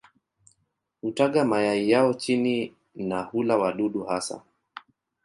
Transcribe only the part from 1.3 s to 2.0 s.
mayai